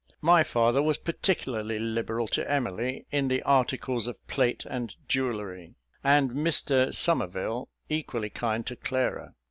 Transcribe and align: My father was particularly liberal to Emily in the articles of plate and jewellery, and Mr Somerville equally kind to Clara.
My 0.23 0.43
father 0.43 0.81
was 0.81 0.97
particularly 0.97 1.77
liberal 1.77 2.27
to 2.29 2.51
Emily 2.51 3.05
in 3.11 3.27
the 3.27 3.43
articles 3.43 4.07
of 4.07 4.25
plate 4.25 4.65
and 4.67 4.95
jewellery, 5.07 5.75
and 6.03 6.31
Mr 6.31 6.91
Somerville 6.91 7.69
equally 7.87 8.31
kind 8.31 8.65
to 8.65 8.75
Clara. 8.75 9.35